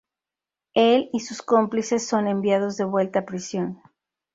[0.73, 3.83] Él y sus cómplices son enviados devuelta a prisión.